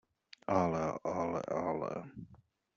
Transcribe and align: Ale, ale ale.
Ale, 0.59 0.85
ale 1.19 1.41
ale. 1.69 1.91